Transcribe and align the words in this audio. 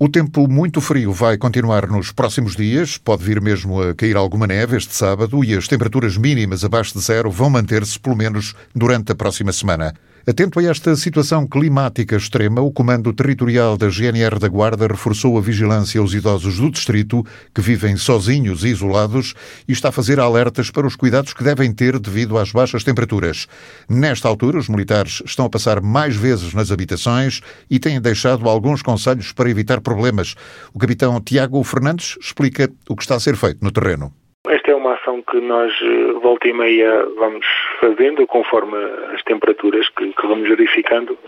O 0.00 0.08
tempo 0.08 0.46
muito 0.46 0.80
frio 0.80 1.12
vai 1.12 1.36
continuar 1.36 1.88
nos 1.88 2.12
próximos 2.12 2.54
dias, 2.54 2.96
pode 2.96 3.24
vir 3.24 3.40
mesmo 3.40 3.82
a 3.82 3.92
cair 3.92 4.16
alguma 4.16 4.46
neve 4.46 4.76
este 4.76 4.94
sábado 4.94 5.42
e 5.42 5.52
as 5.56 5.66
temperaturas 5.66 6.16
mínimas 6.16 6.64
abaixo 6.64 6.96
de 6.96 7.04
zero 7.04 7.32
vão 7.32 7.50
manter-se 7.50 7.98
pelo 7.98 8.14
menos 8.14 8.54
durante 8.72 9.10
a 9.10 9.16
próxima 9.16 9.52
semana. 9.52 9.92
Atento 10.28 10.60
a 10.60 10.62
esta 10.64 10.94
situação 10.94 11.46
climática 11.46 12.14
extrema, 12.14 12.60
o 12.60 12.70
Comando 12.70 13.14
Territorial 13.14 13.78
da 13.78 13.88
GNR 13.88 14.38
da 14.38 14.46
Guarda 14.46 14.86
reforçou 14.86 15.38
a 15.38 15.40
vigilância 15.40 15.98
aos 15.98 16.12
idosos 16.12 16.58
do 16.58 16.70
distrito 16.70 17.24
que 17.54 17.62
vivem 17.62 17.96
sozinhos 17.96 18.62
e 18.62 18.68
isolados 18.68 19.32
e 19.66 19.72
está 19.72 19.88
a 19.88 19.92
fazer 19.92 20.20
alertas 20.20 20.70
para 20.70 20.86
os 20.86 20.94
cuidados 20.94 21.32
que 21.32 21.42
devem 21.42 21.72
ter 21.72 21.98
devido 21.98 22.36
às 22.36 22.52
baixas 22.52 22.84
temperaturas. 22.84 23.46
Nesta 23.88 24.28
altura, 24.28 24.58
os 24.58 24.68
militares 24.68 25.22
estão 25.24 25.46
a 25.46 25.50
passar 25.50 25.80
mais 25.80 26.14
vezes 26.14 26.52
nas 26.52 26.70
habitações 26.70 27.40
e 27.70 27.78
têm 27.78 27.98
deixado 27.98 28.50
alguns 28.50 28.82
conselhos 28.82 29.32
para 29.32 29.48
evitar 29.48 29.80
problemas. 29.80 30.34
O 30.74 30.78
capitão 30.78 31.18
Tiago 31.22 31.64
Fernandes 31.64 32.18
explica 32.20 32.70
o 32.86 32.94
que 32.94 33.02
está 33.02 33.14
a 33.14 33.20
ser 33.20 33.34
feito 33.34 33.64
no 33.64 33.70
terreno. 33.70 34.12
Esta 34.48 34.70
é 34.70 34.74
uma 34.74 34.94
ação 34.94 35.20
que 35.20 35.38
nós, 35.40 35.70
eh, 35.82 36.12
volta 36.22 36.48
e 36.48 36.54
meia, 36.54 37.04
vamos 37.16 37.46
fazendo 37.80 38.26
conforme 38.26 38.78
as 39.14 39.22
temperaturas 39.24 39.86
que, 39.90 40.10
que 40.10 40.26
vamos 40.26 40.48
verificando. 40.48 41.18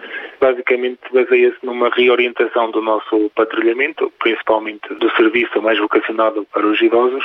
Basicamente, 0.41 1.01
baseia-se 1.13 1.59
numa 1.63 1.91
reorientação 1.91 2.71
do 2.71 2.81
nosso 2.81 3.31
patrulhamento, 3.35 4.11
principalmente 4.19 4.95
do 4.95 5.11
serviço 5.17 5.61
mais 5.61 5.79
vocacionado 5.79 6.47
para 6.51 6.67
os 6.67 6.81
idosos, 6.81 7.25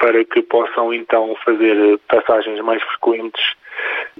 para 0.00 0.24
que 0.24 0.42
possam 0.42 0.92
então 0.92 1.36
fazer 1.44 1.98
passagens 2.08 2.60
mais 2.60 2.82
frequentes 2.82 3.54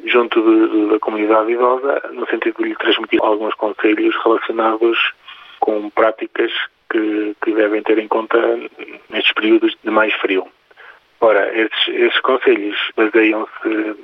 junto 0.05 0.41
de, 0.41 0.69
de, 0.69 0.91
da 0.93 0.99
comunidade 1.01 1.51
idosa, 1.51 2.03
no 2.13 2.27
sentido 2.29 2.63
de 2.63 2.69
lhe 2.69 2.77
transmitir 2.77 3.19
alguns 3.21 3.55
conselhos 3.55 4.15
relacionados 4.23 5.13
com 5.59 5.91
práticas 5.91 6.53
que, 6.89 7.35
que 7.43 7.53
devem 7.53 7.83
ter 7.83 7.99
em 7.99 8.07
conta 8.07 8.39
nestes 9.09 9.33
períodos 9.33 9.77
de 9.83 9.91
mais 9.91 10.15
frio. 10.15 10.47
Ora, 11.21 11.51
esses, 11.55 11.89
esses 11.89 12.21
conselhos 12.21 12.77
baseiam-se 12.97 13.97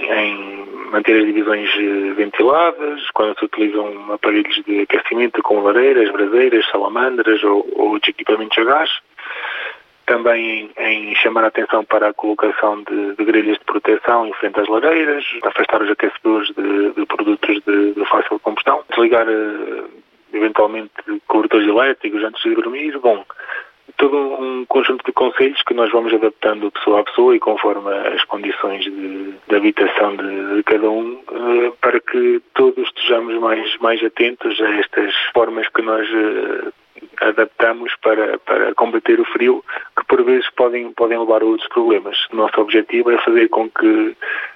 em 0.00 0.66
manter 0.90 1.16
as 1.16 1.24
divisões 1.24 1.70
eh, 1.76 2.14
ventiladas, 2.14 3.10
quando 3.12 3.38
se 3.38 3.44
utilizam 3.44 4.12
aparelhos 4.12 4.62
de 4.64 4.80
aquecimento 4.80 5.42
como 5.42 5.62
lareiras, 5.62 6.10
braseiras, 6.10 6.66
salamandras 6.70 7.42
ou, 7.42 7.66
ou 7.76 7.98
de 7.98 8.10
equipamentos 8.10 8.56
a 8.58 8.64
gás. 8.64 8.90
Também 10.06 10.70
em, 10.76 11.10
em, 11.10 11.14
chamar 11.16 11.44
a 11.44 11.48
atenção 11.48 11.84
para 11.84 12.08
a 12.08 12.14
colocação 12.14 12.82
de, 12.82 13.16
de, 13.16 13.24
grelhas 13.24 13.58
de 13.58 13.64
proteção 13.64 14.26
em 14.26 14.32
frente 14.34 14.60
às 14.60 14.68
lareiras, 14.68 15.24
afastar 15.42 15.82
os 15.82 15.90
aquecedores 15.90 16.48
de, 16.54 16.92
de 16.92 17.06
produtos 17.06 17.60
de, 17.66 17.94
de, 17.94 18.04
fácil 18.06 18.38
combustão, 18.40 18.84
desligar 18.90 19.26
uh, 19.26 19.90
eventualmente 20.32 20.92
cobertores 21.26 21.66
elétricos 21.66 22.22
antes 22.22 22.42
de 22.42 22.54
dormir. 22.54 22.98
Bom, 22.98 23.24
todo 24.04 24.18
um 24.18 24.66
conjunto 24.66 25.02
de 25.02 25.12
conselhos 25.12 25.62
que 25.62 25.72
nós 25.72 25.90
vamos 25.90 26.12
adaptando 26.12 26.70
pessoa 26.70 27.00
a 27.00 27.04
pessoa 27.04 27.34
e 27.34 27.40
conforme 27.40 27.90
as 27.90 28.22
condições 28.24 28.84
de, 28.84 29.34
de 29.48 29.56
habitação 29.56 30.14
de, 30.16 30.56
de, 30.56 30.62
cada 30.62 30.90
um, 30.90 31.14
uh, 31.14 31.72
para 31.80 31.98
que 32.00 32.42
todos 32.52 32.86
estejamos 32.86 33.40
mais, 33.40 33.78
mais 33.78 34.04
atentos 34.04 34.60
a 34.60 34.68
estas 34.76 35.14
formas 35.32 35.66
que 35.68 35.80
nós 35.80 36.06
uh, 36.06 36.72
adaptamos 37.22 37.94
para, 38.02 38.38
para 38.40 38.74
combater 38.74 39.18
o 39.18 39.24
frio, 39.24 39.64
que 39.98 40.04
por 40.04 40.22
vezes 40.22 40.50
podem, 40.50 40.92
podem 40.92 41.18
levar 41.18 41.40
a 41.40 41.46
outros 41.46 41.68
problemas. 41.70 42.18
Nosso 42.30 42.60
objetivo 42.60 43.10
é 43.10 43.16
fazer 43.22 43.48
com 43.48 43.70
que 43.70 44.14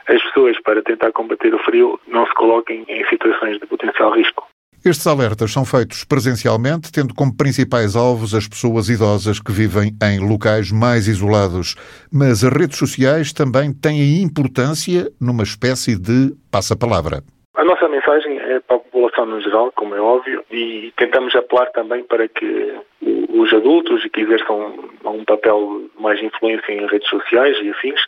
as 0.08 0.22
pessoas, 0.24 0.60
para 0.60 0.82
tentar 0.82 1.10
combater 1.12 1.54
o 1.54 1.58
frio, 1.60 1.98
não 2.06 2.26
se 2.26 2.34
coloquem 2.34 2.84
em 2.86 3.02
situações 3.06 3.58
de 3.58 3.66
potencial 3.66 4.10
risco. 4.10 4.46
Estes 4.84 5.06
alertas 5.06 5.52
são 5.52 5.64
feitos 5.64 6.04
presencialmente, 6.04 6.92
tendo 6.92 7.12
como 7.12 7.36
principais 7.36 7.96
alvos 7.96 8.34
as 8.34 8.46
pessoas 8.46 8.88
idosas 8.88 9.40
que 9.40 9.50
vivem 9.50 9.90
em 10.02 10.20
locais 10.20 10.70
mais 10.70 11.08
isolados. 11.08 11.74
Mas 12.12 12.44
as 12.44 12.52
redes 12.52 12.78
sociais 12.78 13.32
também 13.32 13.72
têm 13.72 14.22
importância 14.22 15.10
numa 15.20 15.42
espécie 15.42 15.98
de 15.98 16.32
passa-palavra. 16.50 17.22
A 17.56 17.64
nossa 17.64 17.88
mensagem 17.88 18.38
é 18.38 18.60
para 18.60 18.76
a 18.76 18.78
população 18.78 19.26
no 19.26 19.40
geral, 19.40 19.72
como 19.74 19.96
é 19.96 20.00
óbvio, 20.00 20.44
e 20.50 20.92
tentamos 20.96 21.34
apelar 21.34 21.66
também 21.72 22.04
para 22.04 22.28
que 22.28 22.74
os 23.02 23.52
adultos 23.52 24.06
que 24.12 24.20
exerçam 24.20 24.74
um 25.04 25.24
papel 25.24 25.82
mais 25.98 26.22
influência 26.22 26.72
em 26.72 26.86
redes 26.86 27.08
sociais 27.08 27.56
e 27.62 27.70
afins 27.70 28.00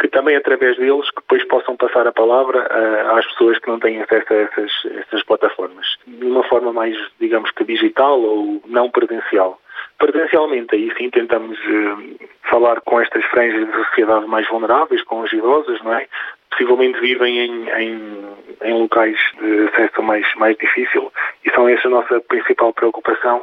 que 0.00 0.08
também 0.08 0.34
através 0.34 0.78
deles 0.78 1.10
que 1.10 1.20
depois 1.20 1.44
possam 1.44 1.76
passar 1.76 2.06
a 2.06 2.12
palavra 2.12 2.58
uh, 2.58 3.18
às 3.18 3.26
pessoas 3.26 3.58
que 3.58 3.68
não 3.68 3.78
têm 3.78 4.00
acesso 4.00 4.32
a 4.32 4.36
essas, 4.36 4.72
essas 4.96 5.22
plataformas, 5.24 5.86
de 6.06 6.24
uma 6.24 6.42
forma 6.44 6.72
mais, 6.72 6.96
digamos 7.20 7.50
que 7.50 7.64
digital 7.64 8.18
ou 8.18 8.62
não 8.66 8.90
presencial. 8.90 9.60
Presencialmente, 9.98 10.74
aí 10.74 10.90
sim 10.96 11.10
tentamos 11.10 11.58
uh, 11.58 12.28
falar 12.44 12.80
com 12.80 12.98
estas 12.98 13.22
franjas 13.26 13.66
de 13.66 13.84
sociedade 13.84 14.26
mais 14.26 14.48
vulneráveis, 14.48 15.02
com 15.02 15.20
os 15.20 15.30
idosos, 15.34 15.82
não 15.82 15.92
é? 15.92 16.06
Possivelmente 16.50 16.98
vivem 16.98 17.38
em, 17.38 17.68
em, 17.68 18.24
em 18.62 18.72
locais 18.72 19.18
de 19.38 19.68
acesso 19.68 20.02
mais, 20.02 20.26
mais 20.36 20.56
difícil 20.56 21.12
e 21.44 21.50
são 21.50 21.68
essa 21.68 21.88
a 21.88 21.90
nossa 21.90 22.20
principal 22.22 22.72
preocupação 22.72 23.42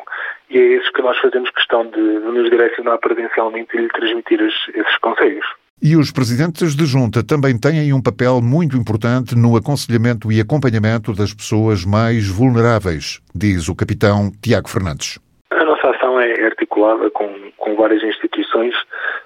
e 0.50 0.57
é 0.57 0.62
esses 0.74 0.89
que 0.89 1.03
nós 1.03 1.18
fazemos 1.19 1.51
questão 1.51 1.85
de, 1.85 1.91
de 2.01 2.25
nos 2.25 2.50
direcionar 2.50 2.97
presencialmente 2.97 3.78
e 3.78 3.81
lhe 3.81 3.89
transmitir 3.89 4.41
os, 4.41 4.69
esses 4.74 4.97
conselhos. 4.97 5.45
E 5.81 5.95
os 5.95 6.11
presidentes 6.11 6.75
de 6.75 6.85
junta 6.85 7.23
também 7.23 7.57
têm 7.57 7.93
um 7.93 8.01
papel 8.01 8.41
muito 8.41 8.75
importante 8.75 9.35
no 9.35 9.55
aconselhamento 9.55 10.31
e 10.31 10.41
acompanhamento 10.41 11.13
das 11.13 11.33
pessoas 11.33 11.85
mais 11.85 12.27
vulneráveis, 12.27 13.21
diz 13.33 13.69
o 13.69 13.75
capitão 13.75 14.31
Tiago 14.41 14.69
Fernandes. 14.69 15.19
A 15.51 15.63
nossa 15.63 15.89
ação 15.91 16.19
é 16.19 16.45
articulada 16.45 17.09
com, 17.11 17.29
com 17.57 17.75
várias 17.75 18.01
instituições, 18.03 18.73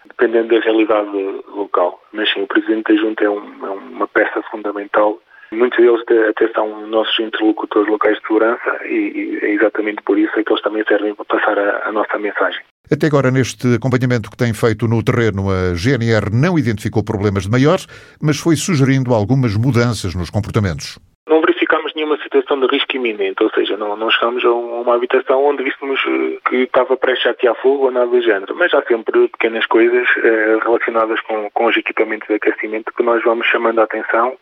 dependendo 0.05 0.49
da 0.49 0.59
realidade 0.59 1.09
local. 1.55 2.01
Mas 2.11 2.31
sim, 2.33 2.41
o 2.41 2.47
presidente 2.47 2.93
da 2.93 3.01
junta 3.01 3.23
é, 3.23 3.29
um, 3.29 3.65
é 3.65 3.69
uma 3.69 4.07
peça 4.07 4.41
fundamental 4.51 5.19
Muitos 5.53 5.77
deles 5.79 6.29
até 6.29 6.47
são 6.53 6.87
nossos 6.87 7.19
interlocutores 7.19 7.89
locais 7.89 8.15
de 8.15 8.21
segurança 8.25 8.79
e, 8.85 9.39
é 9.41 9.49
exatamente 9.49 10.01
por 10.01 10.17
isso 10.17 10.31
é 10.39 10.43
que 10.43 10.51
eles 10.51 10.63
também 10.63 10.83
servem 10.87 11.13
para 11.13 11.25
passar 11.25 11.59
a, 11.59 11.89
a 11.89 11.91
nossa 11.91 12.17
mensagem. 12.17 12.61
Até 12.91 13.07
agora, 13.07 13.31
neste 13.31 13.75
acompanhamento 13.75 14.29
que 14.29 14.35
tem 14.35 14.53
feito 14.53 14.85
no 14.85 15.01
terreno, 15.01 15.49
a 15.49 15.73
GNR 15.73 16.29
não 16.29 16.59
identificou 16.59 17.01
problemas 17.01 17.43
de 17.43 17.49
maior, 17.49 17.79
mas 18.21 18.37
foi 18.37 18.57
sugerindo 18.57 19.13
algumas 19.13 19.55
mudanças 19.55 20.13
nos 20.13 20.29
comportamentos. 20.29 20.99
Não 21.25 21.39
verificámos 21.39 21.93
nenhuma 21.95 22.17
situação 22.21 22.59
de 22.59 22.67
risco 22.67 22.97
iminente, 22.97 23.41
ou 23.41 23.49
seja, 23.51 23.77
não, 23.77 23.95
não 23.95 24.11
chegámos 24.11 24.43
a 24.43 24.51
uma 24.51 24.93
habitação 24.93 25.41
onde 25.41 25.63
víssemos 25.63 26.01
eh, 26.05 26.37
que 26.49 26.55
estava 26.63 26.97
prestes 26.97 27.27
a 27.27 27.29
atear 27.29 27.55
fogo 27.61 27.85
ou 27.85 27.91
nada 27.91 28.07
do 28.07 28.21
género, 28.21 28.53
mas 28.57 28.73
há 28.73 28.83
sempre 28.83 29.29
pequenas 29.29 29.65
coisas 29.67 30.05
eh, 30.17 30.59
relacionadas 30.61 31.21
com, 31.21 31.49
com 31.51 31.67
os 31.67 31.77
equipamentos 31.77 32.27
de 32.27 32.35
aquecimento 32.35 32.91
que 32.91 33.03
nós 33.03 33.23
vamos 33.23 33.47
chamando 33.47 33.79
a 33.79 33.83
atenção 33.83 34.35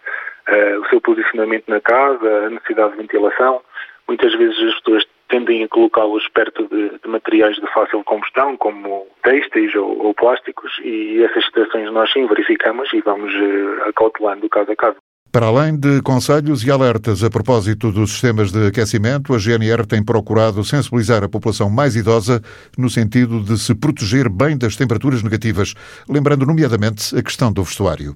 uh, 0.49 0.81
o 0.81 0.89
seu 0.89 0.99
posicionamento 0.99 1.65
na 1.67 1.79
casa, 1.81 2.47
a 2.47 2.49
necessidade 2.49 2.93
de 2.93 2.97
ventilação. 2.97 3.61
Muitas 4.07 4.33
vezes 4.33 4.57
as 4.57 4.79
pessoas 4.79 5.05
tendem 5.29 5.63
a 5.63 5.67
colocá-los 5.67 6.27
perto 6.29 6.67
de, 6.67 6.99
de, 6.99 7.07
materiais 7.07 7.55
de 7.55 7.67
fácil 7.73 8.03
combustão, 8.03 8.57
como 8.57 9.07
têxteis 9.23 9.73
ou, 9.75 10.05
ou, 10.05 10.13
plásticos, 10.13 10.71
e 10.83 11.23
essas 11.23 11.45
situações 11.45 11.91
nós 11.91 12.11
sim 12.11 12.25
verificamos 12.27 12.91
e 12.93 13.01
vamos 13.01 13.33
uh, 13.33 13.89
acautelando 13.89 14.49
caso 14.49 14.71
a 14.71 14.75
caso. 14.75 14.97
Para 15.31 15.45
além 15.45 15.79
de 15.79 16.01
conselhos 16.01 16.65
e 16.65 16.71
alertas 16.71 17.23
a 17.23 17.29
propósito 17.29 17.91
dos 17.91 18.09
sistemas 18.11 18.51
de 18.51 18.67
aquecimento, 18.67 19.35
a 19.35 19.37
GNR 19.37 19.85
tem 19.87 20.03
procurado 20.03 20.63
sensibilizar 20.63 21.23
a 21.23 21.29
população 21.29 21.69
mais 21.69 21.95
idosa 21.95 22.41
no 22.75 22.89
sentido 22.89 23.39
de 23.43 23.59
se 23.59 23.79
proteger 23.79 24.27
bem 24.27 24.57
das 24.57 24.75
temperaturas 24.75 25.21
negativas, 25.21 25.75
lembrando 26.09 26.47
nomeadamente 26.47 27.15
a 27.15 27.21
questão 27.21 27.53
do 27.53 27.63
vestuário 27.63 28.15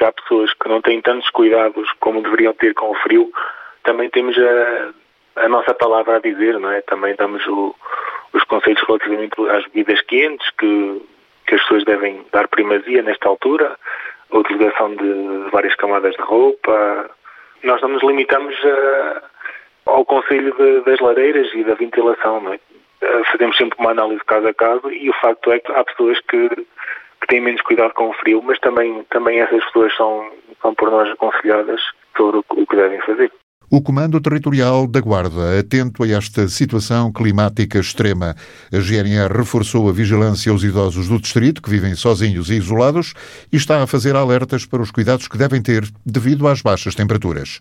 que 0.00 0.04
há 0.04 0.12
pessoas 0.12 0.50
que 0.54 0.66
não 0.66 0.80
têm 0.80 1.02
tantos 1.02 1.28
cuidados 1.28 1.92
como 2.00 2.22
deveriam 2.22 2.54
ter 2.54 2.72
com 2.72 2.90
o 2.90 2.94
frio, 3.02 3.30
também 3.84 4.08
temos 4.08 4.34
a, 4.38 4.88
a 5.36 5.48
nossa 5.48 5.74
palavra 5.74 6.16
a 6.16 6.20
dizer, 6.20 6.58
não 6.58 6.70
é? 6.70 6.80
Também 6.82 7.14
damos 7.14 7.46
o, 7.46 7.74
os 8.32 8.42
conselhos 8.44 8.82
relativamente 8.86 9.34
às 9.48 9.64
bebidas 9.64 10.00
quentes, 10.02 10.48
que, 10.58 11.02
que 11.46 11.54
as 11.54 11.60
pessoas 11.62 11.84
devem 11.84 12.24
dar 12.32 12.48
primazia 12.48 13.02
nesta 13.02 13.28
altura, 13.28 13.76
a 14.30 14.38
utilização 14.38 14.94
de 14.94 15.50
várias 15.50 15.74
camadas 15.76 16.14
de 16.14 16.22
roupa. 16.22 17.10
Nós 17.62 17.80
não 17.82 17.90
nos 17.90 18.02
limitamos 18.02 18.54
a, 18.64 19.22
ao 19.86 20.04
conselho 20.04 20.54
de, 20.56 20.80
das 20.82 21.00
lareiras 21.00 21.52
e 21.54 21.64
da 21.64 21.74
ventilação, 21.74 22.40
não 22.40 22.52
é? 22.54 22.60
Fazemos 23.32 23.56
sempre 23.56 23.78
uma 23.78 23.92
análise 23.92 24.22
caso 24.26 24.46
a 24.46 24.52
caso 24.52 24.90
e 24.90 25.08
o 25.08 25.14
facto 25.14 25.50
é 25.50 25.58
que 25.58 25.72
há 25.72 25.82
pessoas 25.84 26.20
que 26.20 26.50
que 27.20 27.26
têm 27.26 27.40
menos 27.40 27.60
cuidado 27.62 27.92
com 27.92 28.08
o 28.08 28.12
frio, 28.14 28.42
mas 28.42 28.58
também, 28.60 29.04
também 29.10 29.40
essas 29.40 29.62
pessoas 29.66 29.94
são, 29.94 30.30
são 30.62 30.74
por 30.74 30.90
nós 30.90 31.10
aconselhadas 31.10 31.80
sobre 32.16 32.40
o 32.48 32.66
que 32.66 32.76
devem 32.76 33.00
fazer. 33.02 33.30
O 33.72 33.80
Comando 33.80 34.20
Territorial 34.20 34.84
da 34.84 35.00
Guarda, 35.00 35.56
atento 35.56 36.02
a 36.02 36.08
esta 36.08 36.48
situação 36.48 37.12
climática 37.12 37.78
extrema. 37.78 38.34
A 38.72 38.80
GNR 38.80 39.32
reforçou 39.32 39.88
a 39.88 39.92
vigilância 39.92 40.50
aos 40.50 40.64
idosos 40.64 41.06
do 41.06 41.20
distrito, 41.20 41.62
que 41.62 41.70
vivem 41.70 41.94
sozinhos 41.94 42.50
e 42.50 42.54
isolados, 42.54 43.14
e 43.52 43.56
está 43.56 43.80
a 43.80 43.86
fazer 43.86 44.16
alertas 44.16 44.66
para 44.66 44.82
os 44.82 44.90
cuidados 44.90 45.28
que 45.28 45.38
devem 45.38 45.62
ter 45.62 45.88
devido 46.04 46.48
às 46.48 46.60
baixas 46.60 46.96
temperaturas. 46.96 47.60